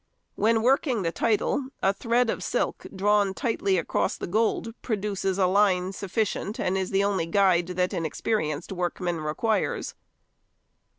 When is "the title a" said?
1.03-1.93